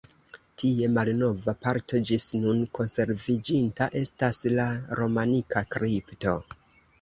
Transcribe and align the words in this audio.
Tre 0.59 0.69
malnova 0.93 1.53
parto 1.65 1.99
ĝis 2.09 2.25
nun 2.45 2.63
konserviĝinta 2.77 3.89
estas 4.01 4.41
la 4.57 4.67
romanika 5.03 5.65
kripto. 5.77 6.35